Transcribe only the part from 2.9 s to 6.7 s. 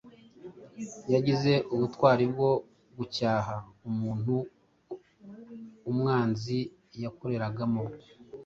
gucyaha umuntu umwanzi